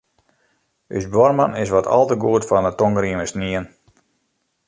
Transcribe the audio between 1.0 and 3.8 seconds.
buorman is wat al te goed fan 'e tongrieme snien.